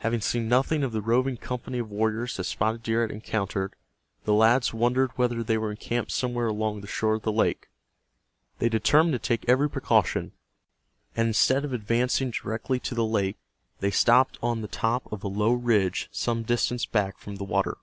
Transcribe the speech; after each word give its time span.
Having 0.00 0.20
seen 0.20 0.46
nothing 0.46 0.82
of 0.84 0.92
the 0.92 1.00
roving 1.00 1.38
company 1.38 1.78
of 1.78 1.90
warriors 1.90 2.36
that 2.36 2.44
Spotted 2.44 2.82
Deer 2.82 3.00
had 3.00 3.10
encountered, 3.10 3.72
the 4.24 4.34
lads 4.34 4.74
wondered 4.74 5.10
whether 5.16 5.42
they 5.42 5.56
were 5.56 5.70
encamped 5.70 6.10
somewhere 6.12 6.48
along 6.48 6.82
the 6.82 6.86
shore 6.86 7.14
of 7.14 7.22
the 7.22 7.32
lake. 7.32 7.70
They 8.58 8.68
determined 8.68 9.14
to 9.14 9.18
take 9.18 9.48
every 9.48 9.70
precaution, 9.70 10.32
and 11.16 11.28
instead 11.28 11.64
of 11.64 11.72
advancing 11.72 12.30
directly 12.30 12.78
to 12.80 12.94
the 12.94 13.06
lake 13.06 13.38
they 13.78 13.90
stopped 13.90 14.38
on 14.42 14.60
the 14.60 14.68
top 14.68 15.10
of 15.10 15.24
a 15.24 15.28
low 15.28 15.54
ridge 15.54 16.10
some 16.12 16.42
distance 16.42 16.84
back 16.84 17.16
from 17.16 17.36
the 17.36 17.44
water. 17.44 17.78